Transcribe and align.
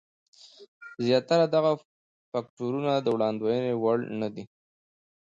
زیاتره 1.05 1.45
دغه 1.55 1.71
فکټورونه 2.31 2.91
د 3.01 3.07
وړاندوینې 3.15 3.73
وړ 3.83 3.97
نه 4.21 4.27
دي. 4.33 4.43